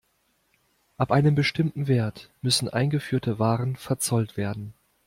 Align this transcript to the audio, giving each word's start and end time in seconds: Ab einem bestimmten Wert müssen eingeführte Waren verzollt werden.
Ab 0.97 1.11
einem 1.11 1.35
bestimmten 1.35 1.85
Wert 1.87 2.31
müssen 2.41 2.67
eingeführte 2.67 3.37
Waren 3.37 3.75
verzollt 3.75 4.35
werden. 4.35 4.73